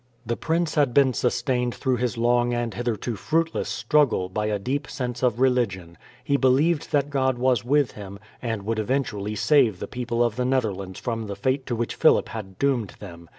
[0.25, 4.89] The prince had been sustained through his long and hitherto fruitless struggle by a deep
[4.89, 5.95] sense of religion.
[6.23, 10.43] He believed that God was with him, and would eventually save the people of the
[10.45, 13.29] Netherlands from the fate to which Philip had doomed them.